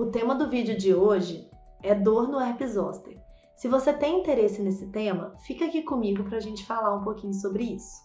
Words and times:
O 0.00 0.06
tema 0.06 0.34
do 0.34 0.48
vídeo 0.48 0.78
de 0.78 0.94
hoje 0.94 1.46
é 1.82 1.94
dor 1.94 2.26
no 2.26 2.40
herpes 2.40 2.72
zoster. 2.72 3.18
Se 3.54 3.68
você 3.68 3.92
tem 3.92 4.20
interesse 4.20 4.62
nesse 4.62 4.86
tema, 4.86 5.34
fica 5.40 5.66
aqui 5.66 5.82
comigo 5.82 6.24
para 6.24 6.38
a 6.38 6.40
gente 6.40 6.64
falar 6.64 6.94
um 6.94 7.02
pouquinho 7.02 7.34
sobre 7.34 7.64
isso. 7.64 8.02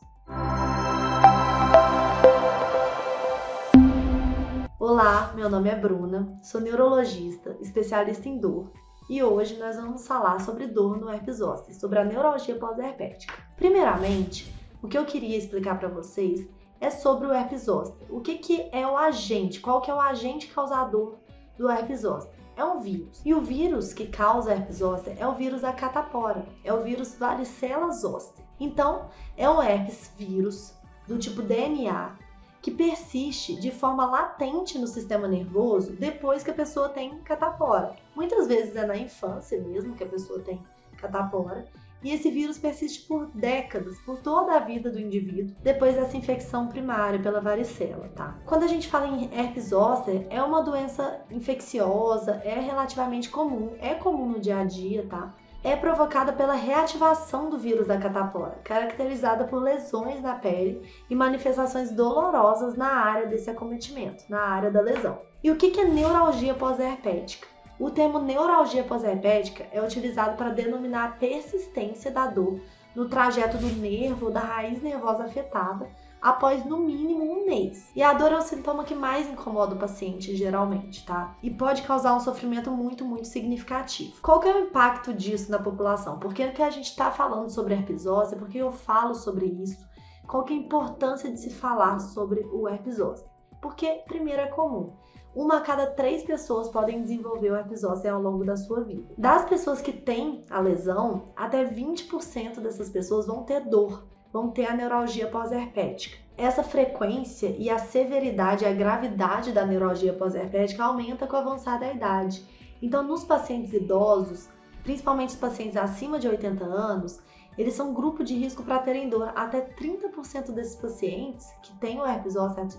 Olá, 4.77 5.31
meu 5.37 5.49
nome 5.49 5.69
é 5.69 5.75
Bruna, 5.77 6.37
sou 6.43 6.59
neurologista, 6.59 7.55
especialista 7.61 8.27
em 8.27 8.39
dor, 8.39 8.73
e 9.09 9.23
hoje 9.23 9.57
nós 9.57 9.77
vamos 9.77 10.05
falar 10.05 10.41
sobre 10.41 10.67
dor 10.67 10.99
no 10.99 11.09
herpes 11.09 11.37
zoster, 11.37 11.73
sobre 11.79 11.99
a 11.99 12.03
neuralgia 12.03 12.57
pós-herpética. 12.57 13.33
Primeiramente, 13.55 14.53
o 14.83 14.89
que 14.89 14.97
eu 14.97 15.05
queria 15.05 15.37
explicar 15.37 15.79
para 15.79 15.87
vocês 15.87 16.45
é 16.81 16.89
sobre 16.89 17.25
o 17.25 17.31
herpes 17.33 17.61
zoster. 17.63 18.05
O 18.09 18.19
que, 18.19 18.37
que 18.37 18.67
é 18.73 18.85
o 18.85 18.97
agente? 18.97 19.61
Qual 19.61 19.79
que 19.79 19.89
é 19.89 19.93
o 19.93 20.01
agente 20.01 20.47
causador 20.47 21.23
do 21.57 21.69
herpes 21.69 22.01
zoster? 22.01 22.33
É 22.55 22.63
um 22.63 22.79
vírus. 22.79 23.21
E 23.25 23.33
o 23.33 23.41
vírus 23.41 23.93
que 23.93 24.07
causa 24.07 24.53
herpes 24.53 24.77
zoster 24.77 25.15
é 25.19 25.27
o 25.27 25.35
vírus 25.35 25.61
da 25.61 25.73
catapora, 25.73 26.45
é 26.63 26.73
o 26.73 26.83
vírus 26.83 27.15
varicela 27.15 27.91
zoster. 27.91 28.45
Então, 28.59 29.09
é 29.35 29.49
um 29.49 29.61
herpes 29.61 30.11
vírus 30.17 30.73
do 31.07 31.17
tipo 31.17 31.41
DNA 31.41 32.15
que 32.61 32.71
persiste 32.71 33.55
de 33.57 33.69
forma 33.69 34.07
latente 34.07 34.79
no 34.79 34.87
sistema 34.87 35.27
nervoso 35.27 35.91
depois 35.93 36.41
que 36.41 36.49
a 36.49 36.53
pessoa 36.53 36.89
tem 36.89 37.19
catapora. 37.19 37.95
Muitas 38.15 38.47
vezes 38.47 38.75
é 38.75 38.85
na 38.87 38.97
infância 38.97 39.61
mesmo 39.61 39.93
que 39.93 40.03
a 40.03 40.07
pessoa 40.07 40.39
tem 40.39 40.59
catapora, 40.97 41.67
e 42.03 42.11
esse 42.11 42.29
vírus 42.29 42.57
persiste 42.57 43.07
por 43.07 43.27
décadas, 43.33 43.97
por 43.99 44.19
toda 44.19 44.53
a 44.53 44.59
vida 44.59 44.91
do 44.91 44.99
indivíduo, 44.99 45.55
depois 45.63 45.95
dessa 45.95 46.15
infecção 46.15 46.67
primária 46.67 47.19
pela 47.19 47.41
varicela, 47.41 48.09
tá? 48.15 48.37
Quando 48.45 48.63
a 48.63 48.67
gente 48.67 48.87
fala 48.87 49.07
em 49.07 49.33
herpes 49.33 49.69
zoster, 49.69 50.25
é 50.29 50.41
uma 50.41 50.61
doença 50.61 51.21
infecciosa, 51.31 52.41
é 52.43 52.59
relativamente 52.59 53.29
comum, 53.29 53.75
é 53.79 53.95
comum 53.95 54.29
no 54.29 54.39
dia 54.39 54.59
a 54.59 54.63
dia, 54.63 55.05
tá? 55.07 55.33
É 55.63 55.75
provocada 55.75 56.31
pela 56.31 56.53
reativação 56.53 57.49
do 57.49 57.57
vírus 57.57 57.87
da 57.87 57.97
catapora, 57.97 58.59
caracterizada 58.63 59.45
por 59.45 59.63
lesões 59.63 60.21
na 60.21 60.35
pele 60.35 60.87
e 61.09 61.15
manifestações 61.15 61.89
dolorosas 61.89 62.77
na 62.77 62.87
área 62.87 63.25
desse 63.25 63.49
acometimento, 63.49 64.25
na 64.29 64.41
área 64.41 64.69
da 64.69 64.79
lesão. 64.79 65.19
E 65.43 65.49
o 65.49 65.55
que 65.55 65.79
é 65.79 65.85
neuralgia 65.85 66.53
pós-herpética? 66.53 67.54
O 67.77 67.91
termo 67.91 68.19
neuralgia 68.19 68.85
pós-herpética 68.85 69.67
é 69.69 69.83
utilizado 69.83 70.37
para 70.37 70.51
denominar 70.51 71.05
a 71.05 71.11
persistência 71.11 72.09
da 72.09 72.25
dor 72.25 72.61
no 72.95 73.09
trajeto 73.09 73.57
do 73.57 73.67
nervo 73.67 74.27
ou 74.27 74.31
da 74.31 74.39
raiz 74.39 74.81
nervosa 74.81 75.25
afetada 75.25 75.89
após 76.21 76.63
no 76.63 76.77
mínimo 76.77 77.23
um 77.23 77.45
mês. 77.45 77.91
E 77.93 78.01
a 78.01 78.13
dor 78.13 78.31
é 78.31 78.37
o 78.37 78.41
sintoma 78.41 78.85
que 78.85 78.95
mais 78.95 79.29
incomoda 79.29 79.75
o 79.75 79.77
paciente, 79.77 80.33
geralmente, 80.37 81.05
tá? 81.05 81.35
E 81.43 81.51
pode 81.51 81.81
causar 81.81 82.15
um 82.15 82.21
sofrimento 82.21 82.71
muito, 82.71 83.03
muito 83.03 83.27
significativo. 83.27 84.21
Qual 84.21 84.39
que 84.39 84.47
é 84.47 84.55
o 84.55 84.67
impacto 84.67 85.13
disso 85.13 85.51
na 85.51 85.59
população? 85.59 86.17
Por 86.17 86.33
que, 86.33 86.47
que 86.51 86.63
a 86.63 86.69
gente 86.69 86.89
está 86.89 87.11
falando 87.11 87.49
sobre 87.49 87.73
herpes 87.73 88.03
zoster? 88.03 88.39
Por 88.39 88.47
que 88.47 88.57
eu 88.57 88.71
falo 88.71 89.13
sobre 89.13 89.47
isso? 89.47 89.85
Qual 90.25 90.45
que 90.45 90.53
é 90.53 90.55
a 90.55 90.59
importância 90.61 91.29
de 91.29 91.37
se 91.37 91.49
falar 91.49 91.99
sobre 91.99 92.39
o 92.53 92.69
herpes 92.69 92.95
zoster? 92.95 93.29
Porque, 93.61 94.01
primeiro, 94.07 94.41
é 94.41 94.47
comum 94.47 94.93
uma 95.35 95.57
a 95.57 95.61
cada 95.61 95.87
três 95.87 96.23
pessoas 96.23 96.69
podem 96.69 97.01
desenvolver 97.01 97.51
o 97.51 97.75
zoster 97.75 98.13
ao 98.13 98.21
longo 98.21 98.45
da 98.45 98.55
sua 98.55 98.81
vida. 98.85 99.03
Das 99.17 99.43
pessoas 99.43 99.81
que 99.81 99.91
têm 99.91 100.45
a 100.49 100.61
lesão, 100.61 101.33
até 101.35 101.65
20% 101.65 102.61
dessas 102.61 102.89
pessoas 102.89 103.27
vão 103.27 103.43
ter 103.43 103.59
dor, 103.59 104.07
vão 104.31 104.49
ter 104.51 104.65
a 104.65 104.73
neuralgia 104.73 105.27
pós-herpética. 105.27 106.17
Essa 106.37 106.63
frequência 106.63 107.53
e 107.59 107.69
a 107.69 107.77
severidade, 107.77 108.65
a 108.65 108.71
gravidade 108.71 109.51
da 109.51 109.65
neuralgia 109.65 110.13
pós-herpética 110.13 110.85
aumenta 110.85 111.27
com 111.27 111.35
o 111.35 111.39
avançar 111.39 111.79
da 111.79 111.91
idade. 111.91 112.45
Então, 112.81 113.03
nos 113.03 113.25
pacientes 113.25 113.73
idosos, 113.73 114.47
principalmente 114.83 115.29
os 115.29 115.35
pacientes 115.35 115.75
acima 115.75 116.17
de 116.17 116.29
80 116.29 116.63
anos, 116.63 117.21
eles 117.57 117.73
são 117.73 117.91
um 117.91 117.93
grupo 117.93 118.23
de 118.23 118.35
risco 118.35 118.63
para 118.63 118.79
terem 118.79 119.09
dor. 119.09 119.31
Até 119.35 119.61
30% 119.61 120.51
desses 120.51 120.75
pacientes 120.75 121.47
que 121.61 121.73
têm 121.77 121.99
o 121.99 122.05
herpes 122.05 122.35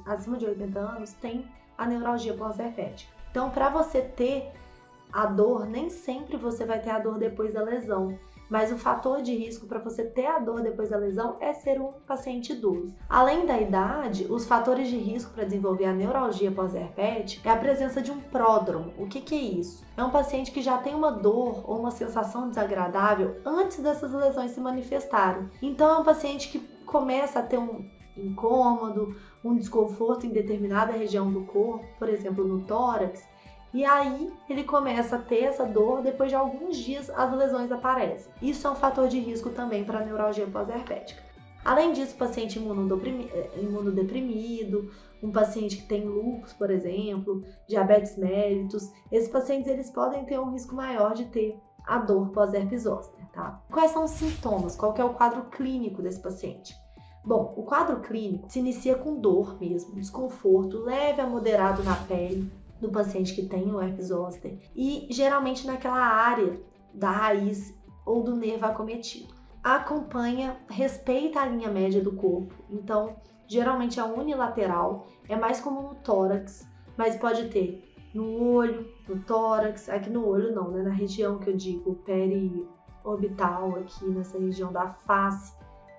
acima 0.07 0.37
de 0.37 0.47
80 0.47 0.79
anos 0.79 1.13
têm 1.15 1.47
a 1.77 1.87
neuralgia 1.87 2.35
pós-herpética. 2.35 3.13
Então, 3.31 3.51
para 3.51 3.69
você 3.69 4.01
ter 4.01 4.51
a 5.13 5.27
dor, 5.27 5.67
nem 5.67 5.89
sempre 5.91 6.37
você 6.37 6.65
vai 6.65 6.81
ter 6.81 6.91
a 6.91 6.99
dor 6.99 7.19
depois 7.19 7.53
da 7.53 7.63
lesão. 7.63 8.19
Mas 8.49 8.71
o 8.71 8.79
fator 8.79 9.23
de 9.23 9.35
risco 9.35 9.67
para 9.67 9.81
você 9.81 10.05
ter 10.05 10.27
a 10.27 10.39
dor 10.39 10.63
depois 10.63 10.91
da 10.91 10.97
lesão 10.97 11.37
é 11.41 11.53
ser 11.53 11.81
um 11.81 11.93
paciente 12.07 12.53
idoso. 12.53 12.95
Além 13.09 13.45
da 13.45 13.61
idade, 13.61 14.27
os 14.31 14.47
fatores 14.47 14.89
de 14.89 14.97
risco 14.97 15.33
para 15.35 15.45
desenvolver 15.45 15.87
a 15.87 15.93
neuralgia 15.93 16.53
pós-herpética 16.53 17.49
é 17.49 17.53
a 17.53 17.57
presença 17.57 18.01
de 18.01 18.13
um 18.13 18.21
pródromo. 18.21 18.93
O 18.99 19.09
que, 19.09 19.21
que 19.21 19.35
é 19.35 19.39
isso? 19.39 19.85
É 19.97 20.05
um 20.05 20.11
paciente 20.11 20.53
que 20.53 20.63
já 20.63 20.79
tem 20.79 20.95
uma 20.95 21.11
dor 21.11 21.69
ou 21.69 21.79
uma 21.81 21.91
sensação 21.91 22.49
desagradável 22.49 23.37
antes 23.45 23.79
dessas 23.79 24.13
lesões 24.13 24.53
se 24.53 24.61
manifestarem. 24.61 25.51
Então 25.61 25.91
é 25.91 25.99
um 25.99 26.05
paciente 26.05 26.49
que 26.49 26.61
começa 26.87 27.41
a 27.41 27.43
ter 27.43 27.59
um 27.59 27.85
incômodo, 28.17 29.17
um 29.45 29.57
desconforto 29.57 30.27
em 30.27 30.31
determinada 30.31 30.93
região 30.93 31.31
do 31.31 31.45
corpo, 31.45 31.85
por 31.99 32.09
exemplo, 32.09 32.47
no 32.47 32.63
tórax, 32.63 33.25
e 33.75 33.85
aí 33.85 34.33
ele 34.49 34.65
começa 34.65 35.17
a 35.17 35.19
ter 35.19 35.45
essa 35.45 35.67
dor, 35.67 36.03
depois 36.03 36.31
de 36.31 36.35
alguns 36.35 36.79
dias 36.79 37.11
as 37.11 37.33
lesões 37.33 37.71
aparecem. 37.71 38.33
Isso 38.41 38.67
é 38.67 38.71
um 38.71 38.75
fator 38.75 39.09
de 39.09 39.19
risco 39.19 39.51
também 39.51 39.85
para 39.85 39.99
a 39.99 40.05
neuralgia 40.05 40.47
pós-herpética. 40.47 41.23
Além 41.63 41.93
disso, 41.93 42.15
paciente 42.17 42.59
eh, 42.59 43.51
imunodeprimido, 43.61 44.91
um 45.23 45.33
paciente 45.33 45.79
que 45.79 45.87
tem 45.87 46.05
lúpus, 46.05 46.53
por 46.53 46.71
exemplo, 46.71 47.45
diabetes 47.69 48.17
mellitus, 48.17 48.91
esses 49.11 49.29
pacientes 49.29 49.69
eles 49.69 49.91
podem 49.91 50.25
ter 50.25 50.39
um 50.39 50.53
risco 50.53 50.75
maior 50.75 51.13
de 51.13 51.25
ter 51.27 51.59
a 51.85 51.99
dor 51.99 52.31
pós-herpes 52.31 52.85
zoster, 52.85 53.27
tá? 53.33 53.61
Quais 53.71 53.91
são 53.91 54.05
os 54.05 54.13
sintomas? 54.13 54.77
Qual 54.77 54.95
é 54.97 55.05
o 55.05 55.15
quadro 55.15 55.43
clínico 55.51 56.01
desse 56.01 56.21
paciente? 56.21 56.75
Bom, 57.27 57.53
o 57.57 57.65
quadro 57.65 57.99
clínico 58.03 58.49
se 58.49 58.61
inicia 58.61 58.95
com 58.95 59.19
dor 59.19 59.59
mesmo, 59.59 59.97
desconforto 59.97 60.79
leve 60.79 61.21
a 61.21 61.27
moderado 61.27 61.83
na 61.83 61.97
pele 61.97 62.49
do 62.81 62.89
paciente 62.89 63.35
que 63.35 63.49
tem 63.49 63.69
o 63.75 63.83
herpes 63.83 64.07
zoster 64.07 64.57
e 64.77 65.09
geralmente 65.11 65.67
naquela 65.67 65.99
área 65.99 66.61
da 66.95 67.11
raiz 67.11 67.77
ou 68.07 68.23
do 68.23 68.37
nervo 68.37 68.67
acometido. 68.67 69.35
Acompanha, 69.61 70.57
respeita 70.71 71.41
a 71.41 71.47
linha 71.47 71.69
média 71.69 72.01
do 72.01 72.13
corpo, 72.13 72.55
então 72.71 73.17
geralmente 73.49 73.99
é 73.99 74.05
unilateral, 74.05 75.09
é 75.29 75.35
mais 75.35 75.61
comum 75.61 75.83
no 75.83 75.95
tórax, 75.97 76.65
mas 76.97 77.17
pode 77.17 77.49
ter 77.49 77.83
no 78.15 78.41
olho, 78.41 78.89
no 79.09 79.19
tórax, 79.25 79.89
aqui 79.89 80.11
no 80.11 80.25
olho 80.25 80.55
não, 80.55 80.71
né? 80.71 80.81
Na 80.85 80.91
região 80.91 81.39
que 81.39 81.51
eu 81.51 81.57
digo 81.57 81.97
periorbital, 82.05 83.75
aqui 83.81 84.05
nessa 84.05 84.39
região 84.39 84.73
da 84.73 84.93
face, 84.93 85.53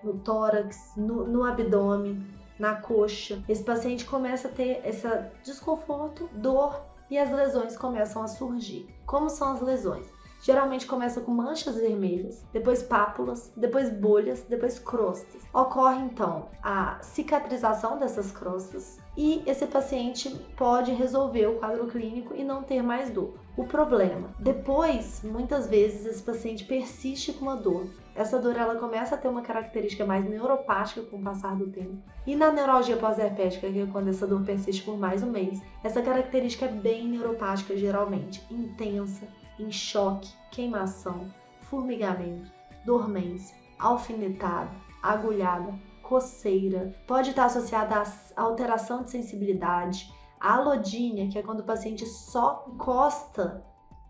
no 0.04 0.20
tórax, 0.20 0.94
no, 0.96 1.28
no 1.28 1.44
abdômen, 1.44 2.26
na 2.60 2.76
coxa. 2.76 3.44
Esse 3.48 3.64
paciente 3.64 4.06
começa 4.06 4.48
a 4.48 4.52
ter 4.52 4.82
esse 4.86 5.08
desconforto, 5.44 6.30
dor 6.34 6.82
e 7.10 7.18
as 7.18 7.32
lesões 7.32 7.78
começam 7.78 8.24
a 8.24 8.28
surgir. 8.28 8.88
Como 9.06 9.30
são 9.30 9.54
as 9.54 9.62
lesões? 9.62 10.08
Geralmente 10.42 10.86
começa 10.86 11.20
com 11.20 11.32
manchas 11.32 11.76
vermelhas, 11.76 12.46
depois 12.54 12.84
pápulas, 12.84 13.52
depois 13.58 13.90
bolhas, 13.90 14.44
depois 14.44 14.78
crostas. 14.78 15.42
Ocorre 15.54 16.02
então 16.04 16.50
a 16.62 17.00
cicatrização 17.02 17.98
dessas 17.98 18.32
crostas 18.32 19.00
e 19.16 19.42
esse 19.48 19.66
paciente 19.66 20.30
pode 20.56 20.94
resolver 20.94 21.48
o 21.48 21.58
quadro 21.58 21.88
clínico 21.88 22.36
e 22.36 22.44
não 22.44 22.62
ter 22.62 22.84
mais 22.84 23.10
dor. 23.10 23.34
O 23.58 23.64
problema, 23.64 24.30
depois, 24.38 25.24
muitas 25.24 25.68
vezes 25.68 26.06
esse 26.06 26.22
paciente 26.22 26.64
persiste 26.64 27.34
com 27.34 27.50
a 27.50 27.56
dor. 27.56 27.88
Essa 28.14 28.38
dor 28.38 28.56
ela 28.56 28.76
começa 28.76 29.16
a 29.16 29.18
ter 29.18 29.28
uma 29.28 29.42
característica 29.42 30.06
mais 30.06 30.24
neuropática 30.30 31.02
com 31.02 31.18
o 31.18 31.24
passar 31.24 31.56
do 31.56 31.66
tempo. 31.66 31.98
E 32.28 32.36
na 32.36 32.52
neuralgia 32.52 32.98
pós-herpética, 32.98 33.68
que 33.72 33.80
é 33.80 33.88
quando 33.88 34.10
essa 34.10 34.28
dor 34.28 34.44
persiste 34.46 34.84
por 34.84 34.96
mais 35.00 35.24
um 35.24 35.32
mês, 35.32 35.60
essa 35.84 36.04
característica 36.04 36.66
é 36.66 36.72
bem 36.72 37.08
neuropática 37.08 37.76
geralmente, 37.76 38.46
intensa, 38.52 39.28
em 39.60 39.72
choque, 39.72 40.32
queimação, 40.52 41.26
formigamento, 41.64 42.52
dormência, 42.86 43.58
alfinetada, 43.80 44.70
agulhada, 45.02 45.74
coceira, 46.04 46.94
pode 47.08 47.32
estar 47.32 47.46
associada 47.46 48.04
a 48.36 48.42
alteração 48.42 49.04
de 49.04 49.10
sensibilidade, 49.10 50.14
a 50.40 50.56
alodínia, 50.56 51.28
que 51.28 51.38
é 51.38 51.44
quando 51.44 51.62
o 51.62 51.66
paciente 51.66 52.06
só 52.06 52.66
encosta 52.68 53.64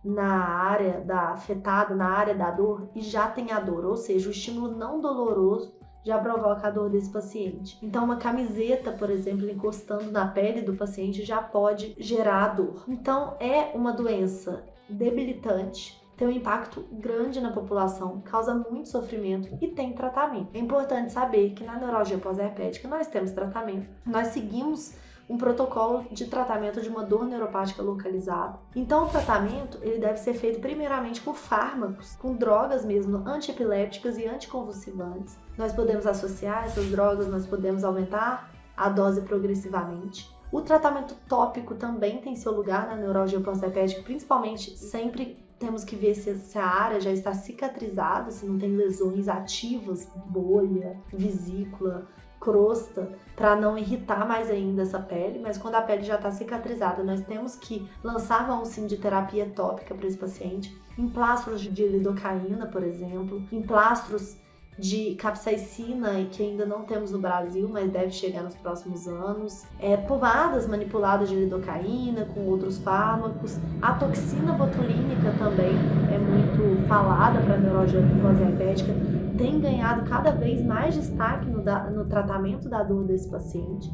na 0.04 0.46
área 0.46 1.02
da 1.02 1.32
afetada, 1.32 1.96
na 1.96 2.10
área 2.10 2.36
da 2.36 2.52
dor 2.52 2.90
e 2.96 3.02
já 3.02 3.28
tem 3.28 3.52
a 3.52 3.60
dor, 3.60 3.86
ou 3.86 3.98
seja, 3.98 4.30
o 4.30 4.32
estímulo 4.32 4.76
não 4.76 5.02
doloroso 5.02 5.76
já 6.04 6.18
provoca 6.18 6.68
a 6.68 6.72
dor 6.72 6.90
desse 6.90 7.10
paciente. 7.10 7.78
Então, 7.82 8.06
uma 8.06 8.16
camiseta, 8.16 8.92
por 8.94 9.10
exemplo, 9.10 9.50
encostando 9.50 10.10
na 10.10 10.26
pele 10.28 10.62
do 10.62 10.76
paciente 10.76 11.26
já 11.26 11.42
pode 11.42 11.96
gerar 11.98 12.56
dor. 12.56 12.86
Então, 12.88 13.36
é 13.40 13.72
uma 13.76 13.92
doença 13.92 14.64
debilitante 14.88 16.02
tem 16.18 16.28
um 16.28 16.32
impacto 16.32 16.84
grande 16.92 17.40
na 17.40 17.52
população, 17.52 18.20
causa 18.22 18.54
muito 18.56 18.90
sofrimento 18.90 19.56
e 19.62 19.68
tem 19.68 19.94
tratamento. 19.94 20.50
É 20.52 20.58
importante 20.58 21.12
saber 21.12 21.52
que 21.52 21.64
na 21.64 21.78
neurologia 21.78 22.18
pós-herpética 22.18 22.88
nós 22.88 23.06
temos 23.06 23.32
tratamento. 23.32 23.88
Nós 24.04 24.30
seguimos 24.30 24.96
um 25.30 25.38
protocolo 25.38 26.06
de 26.12 26.26
tratamento 26.26 26.82
de 26.82 26.90
uma 26.90 27.04
dor 27.04 27.26
neuropática 27.26 27.82
localizada. 27.82 28.58
Então, 28.76 29.06
o 29.06 29.10
tratamento 29.10 29.78
ele 29.82 30.00
deve 30.00 30.18
ser 30.18 30.34
feito 30.34 30.60
primeiramente 30.60 31.22
com 31.22 31.34
fármacos, 31.34 32.16
com 32.16 32.34
drogas 32.34 32.86
mesmo 32.86 33.28
antiepilépticas 33.28 34.18
e 34.18 34.26
anticonvulsivantes. 34.26 35.38
Nós 35.58 35.74
podemos 35.74 36.08
associar 36.08 36.66
essas 36.66 36.90
drogas, 36.90 37.28
nós 37.28 37.46
podemos 37.46 37.84
aumentar 37.84 38.50
a 38.76 38.90
dose 38.90 39.22
progressivamente. 39.22 40.32
O 40.52 40.62
tratamento 40.62 41.14
tópico 41.28 41.76
também 41.76 42.22
tem 42.22 42.36
seu 42.36 42.54
lugar 42.54 42.88
na 42.88 42.96
neurologia 42.96 43.40
pós-herpética, 43.42 44.02
principalmente 44.04 44.78
sempre 44.78 45.46
temos 45.60 45.84
que 45.84 45.96
ver 45.96 46.16
se, 46.16 46.36
se, 46.36 46.58
a 46.58 46.66
área 46.66 47.02
já 47.02 47.12
está 47.12 47.34
cicatrizada, 47.34 48.32
se 48.32 48.46
não 48.46 48.58
tem 48.58 48.76
lesões 48.76 49.28
ativas, 49.28 50.08
bolha, 50.28 50.96
vesícula, 51.12 52.08
crosta, 52.40 53.10
para 53.36 53.56
não 53.56 53.78
irritar 53.78 54.28
mais 54.28 54.50
ainda 54.50 54.82
essa 54.82 55.00
pele. 55.00 55.40
Mas 55.40 55.58
quando 55.58 55.76
a 55.76 55.82
pele 55.82 56.04
já 56.04 56.16
está 56.16 56.32
cicatrizada, 56.32 57.04
nós 57.04 57.22
temos 57.22 57.56
que 57.56 57.88
lançar 58.04 58.48
mão 58.48 58.66
sim 58.66 58.88
de 58.88 58.98
terapia 58.98 59.52
tópica 59.56 59.94
para 59.94 60.08
esse 60.08 60.18
paciente. 60.18 60.76
Emplastros 60.98 61.62
de 61.62 61.88
lidocaína, 61.88 62.66
por 62.66 62.84
exemplo, 62.84 63.44
emplastros 63.52 64.38
de 64.78 65.16
capsaicina 65.16 66.26
que 66.32 66.44
ainda 66.44 66.66
não 66.66 66.84
temos 66.84 67.12
no 67.12 67.20
Brasil, 67.20 67.68
mas 67.68 67.92
deve 67.92 68.12
chegar 68.12 68.44
nos 68.44 68.56
próximos 68.56 69.08
anos. 69.08 69.66
É, 69.80 69.98
pomadas 69.98 70.68
manipuladas 70.68 71.30
de 71.30 71.36
lidocaína 71.36 72.26
com 72.26 72.42
outros 72.42 72.78
fármacos. 72.78 73.58
A 73.82 73.94
toxina 73.94 74.54
botulínica 74.54 75.34
também 75.40 75.76
é 76.14 76.18
muito 76.18 76.88
falada 76.88 77.40
para 77.42 77.58
neurologia 77.58 78.02
pós-diabética. 78.22 78.94
Tem 79.38 79.60
ganhado 79.60 80.10
cada 80.10 80.32
vez 80.32 80.66
mais 80.66 80.96
destaque 80.96 81.50
no, 81.50 81.64
da, 81.64 81.90
no 81.90 82.06
tratamento 82.06 82.68
da 82.68 82.84
dor 82.84 83.06
desse 83.06 83.30
paciente. 83.30 83.94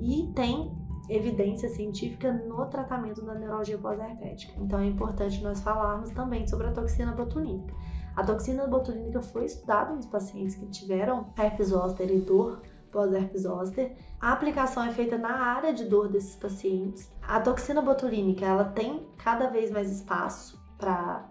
E 0.00 0.32
tem 0.34 0.72
evidência 1.08 1.68
científica 1.68 2.32
no 2.32 2.64
tratamento 2.66 3.22
da 3.22 3.34
neurologia 3.34 3.76
pós-herpética. 3.76 4.54
Então 4.58 4.78
é 4.78 4.86
importante 4.86 5.42
nós 5.42 5.60
falarmos 5.60 6.10
também 6.10 6.46
sobre 6.46 6.68
a 6.68 6.72
toxina 6.72 7.12
botulínica. 7.12 7.74
A 8.16 8.24
toxina 8.24 8.66
botulínica 8.66 9.20
foi 9.20 9.44
estudada 9.44 9.92
nos 9.92 10.06
pacientes 10.06 10.54
que 10.54 10.66
tiveram 10.66 11.26
herpes 11.36 11.68
zoster 11.68 12.10
e 12.10 12.20
dor 12.20 12.62
pós-herpes 12.90 13.42
zoster. 13.42 13.96
A 14.20 14.32
aplicação 14.32 14.84
é 14.84 14.92
feita 14.92 15.18
na 15.18 15.32
área 15.32 15.72
de 15.72 15.84
dor 15.84 16.08
desses 16.08 16.36
pacientes. 16.36 17.10
A 17.22 17.40
toxina 17.40 17.82
botulínica, 17.82 18.44
ela 18.44 18.64
tem 18.64 19.06
cada 19.18 19.48
vez 19.48 19.70
mais 19.70 19.90
espaço 19.90 20.60
para 20.78 21.28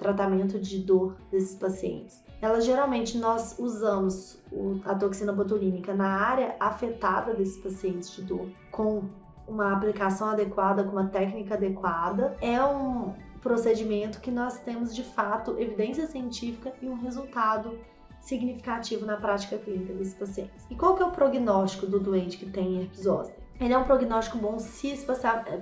tratamento 0.00 0.58
de 0.58 0.78
dor 0.78 1.16
desses 1.30 1.54
pacientes. 1.54 2.22
Ela 2.40 2.60
geralmente 2.60 3.18
nós 3.18 3.58
usamos 3.58 4.40
a 4.84 4.94
toxina 4.94 5.32
botulínica 5.32 5.94
na 5.94 6.08
área 6.08 6.56
afetada 6.58 7.34
desses 7.34 7.62
pacientes 7.62 8.10
de 8.16 8.22
dor, 8.22 8.48
com 8.70 9.02
uma 9.46 9.72
aplicação 9.72 10.30
adequada, 10.30 10.82
com 10.82 10.92
uma 10.92 11.08
técnica 11.08 11.54
adequada. 11.54 12.36
É 12.40 12.62
um 12.64 13.12
procedimento 13.42 14.20
que 14.20 14.30
nós 14.30 14.58
temos 14.60 14.94
de 14.94 15.02
fato 15.02 15.58
evidência 15.58 16.06
científica 16.06 16.72
e 16.80 16.88
um 16.88 16.94
resultado 16.94 17.78
significativo 18.20 19.04
na 19.04 19.16
prática 19.16 19.58
clínica 19.58 19.92
desses 19.92 20.14
pacientes. 20.14 20.66
E 20.70 20.74
qual 20.74 20.94
que 20.94 21.02
é 21.02 21.06
o 21.06 21.10
prognóstico 21.10 21.86
do 21.86 21.98
doente 21.98 22.38
que 22.38 22.46
tem 22.46 22.80
herpes 22.80 23.02
zoster? 23.02 23.36
Ele 23.60 23.74
é 23.74 23.78
um 23.78 23.84
prognóstico 23.84 24.38
bom 24.38 24.58
se 24.58 24.88
esse 24.88 25.06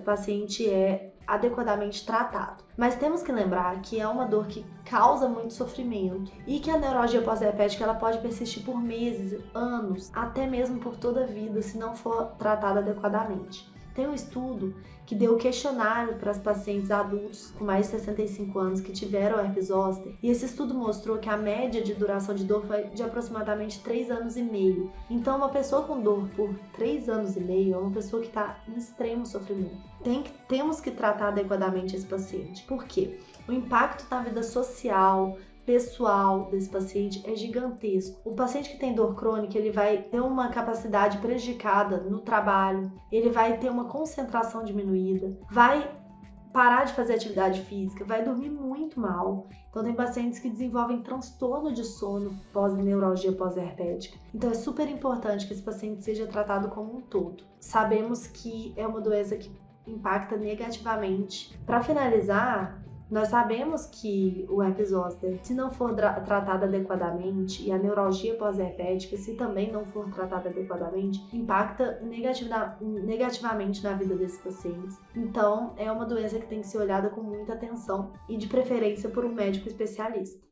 paciente 0.05 0.69
é 0.69 1.12
adequadamente 1.29 2.05
tratado. 2.07 2.65
Mas 2.77 2.97
temos 2.97 3.23
que 3.23 3.31
lembrar 3.31 3.81
que 3.83 4.01
é 4.01 4.09
uma 4.09 4.25
dor 4.25 4.47
que 4.47 4.65
causa 4.85 5.29
muito 5.29 5.53
sofrimento 5.53 6.33
e 6.47 6.59
que 6.59 6.71
a 6.71 6.79
neurologia 6.79 7.21
pós-herpética 7.21 7.85
ela 7.85 7.95
pode 7.95 8.19
persistir 8.19 8.65
por 8.65 8.81
meses, 8.81 9.39
anos, 9.55 10.11
até 10.15 10.47
mesmo 10.47 10.81
por 10.81 10.97
toda 10.97 11.25
a 11.25 11.27
vida 11.27 11.61
se 11.61 11.77
não 11.77 11.95
for 11.95 12.33
tratada 12.39 12.81
adequadamente. 12.81 13.71
Tem 13.99 14.06
um 14.06 14.15
estudo 14.15 14.77
que 15.05 15.12
deu 15.12 15.37
questionário 15.37 16.19
para 16.19 16.31
os 16.31 16.39
pacientes 16.39 16.89
adultos 16.89 17.50
com 17.59 17.65
mais 17.65 17.87
de 17.87 17.99
65 17.99 18.56
anos 18.56 18.81
que 18.81 18.93
tiveram 18.93 19.41
herpes 19.41 19.67
zoster, 19.67 20.15
e 20.23 20.31
esse 20.31 20.45
estudo 20.45 20.73
mostrou 20.73 21.19
que 21.19 21.29
a 21.29 21.37
média 21.37 21.83
de 21.83 21.95
duração 21.95 22.33
de 22.33 22.45
dor 22.45 22.65
foi 22.65 22.85
de 22.85 23.03
aproximadamente 23.03 23.81
3 23.81 24.09
anos 24.12 24.37
e 24.37 24.43
meio. 24.45 24.93
Então, 25.11 25.39
uma 25.39 25.49
pessoa 25.49 25.83
com 25.83 26.00
dor 26.00 26.29
por 26.37 26.55
3 26.75 27.09
anos 27.09 27.37
e 27.37 27.41
meio 27.41 27.75
é 27.75 27.77
uma 27.77 27.91
pessoa 27.91 28.23
que 28.23 28.29
está 28.29 28.61
em 28.69 28.79
extremo 28.79 29.27
sofrimento. 29.27 29.77
Tem 30.05 30.23
que, 30.23 30.31
temos 30.47 30.81
que 30.81 30.93
tratar 30.93 31.31
adequadamente 31.31 31.97
esse 31.97 32.06
paciente. 32.06 32.62
Por 32.69 32.85
quê? 32.85 33.19
O 33.49 33.53
impacto 33.53 34.06
na 34.09 34.23
vida 34.23 34.45
social, 34.45 35.37
pessoal 35.69 36.49
desse 36.49 36.70
paciente 36.70 37.23
é 37.31 37.37
gigantesco. 37.37 38.19
O 38.25 38.35
paciente 38.35 38.70
que 38.70 38.79
tem 38.79 38.94
dor 38.94 39.15
crônica, 39.15 39.59
ele 39.59 39.70
vai 39.70 39.99
ter 39.99 40.19
uma 40.19 40.49
capacidade 40.49 41.19
prejudicada 41.19 41.99
no 41.99 42.20
trabalho, 42.20 42.91
ele 43.12 43.29
vai 43.29 43.59
ter 43.59 43.70
uma 43.70 43.85
concentração 43.85 44.65
diminuída, 44.65 45.38
vai 45.50 45.94
parar 46.55 46.85
de 46.85 46.94
fazer 46.94 47.17
atividade 47.17 47.61
física, 47.65 48.03
vai 48.03 48.25
dormir 48.25 48.49
muito 48.49 48.99
mal. 48.99 49.47
Então 49.69 49.85
tem 49.85 49.93
pacientes 49.93 50.38
que 50.38 50.49
desenvolvem 50.49 51.03
transtorno 51.03 51.71
de 51.71 51.85
sono 51.85 52.35
pós-neurologia 52.50 53.32
pós-herpética. 53.32 54.19
Então 54.35 54.50
é 54.50 54.55
super 54.55 54.88
importante 54.88 55.47
que 55.47 55.53
esse 55.53 55.62
paciente 55.62 56.03
seja 56.03 56.26
tratado 56.26 56.69
como 56.69 56.97
um 56.97 57.03
todo. 57.03 57.44
Sabemos 57.61 58.26
que 58.26 58.73
é 58.75 58.87
uma 58.87 59.03
doença 59.03 59.37
que 59.37 59.50
impacta 59.87 60.35
negativamente. 60.35 61.55
Para 61.67 61.82
finalizar, 61.82 62.88
nós 63.11 63.29
sabemos 63.29 63.87
que 63.87 64.47
o 64.49 64.63
herpes 64.63 64.91
zoster, 64.91 65.39
se 65.43 65.55
não 65.55 65.71
for 65.71 65.95
tratado 65.95 66.65
adequadamente, 66.65 67.67
e 67.67 67.73
a 67.73 67.79
neuralgia 67.79 68.35
pós-herpética, 68.35 69.17
se 69.17 69.35
também 69.35 69.73
não 69.73 69.85
for 69.87 70.11
tratada 70.11 70.49
adequadamente, 70.51 71.25
impacta 71.33 72.01
negativamente 72.03 73.83
na 73.83 73.95
vida 73.95 74.15
desses 74.15 74.41
pacientes. 74.41 74.99
Então, 75.17 75.73
é 75.77 75.91
uma 75.91 76.05
doença 76.05 76.39
que 76.39 76.47
tem 76.47 76.61
que 76.61 76.67
ser 76.67 76.79
olhada 76.79 77.09
com 77.09 77.23
muita 77.23 77.55
atenção 77.55 78.13
e, 78.29 78.37
de 78.37 78.47
preferência, 78.47 79.09
por 79.09 79.25
um 79.25 79.33
médico 79.33 79.69
especialista. 79.69 80.47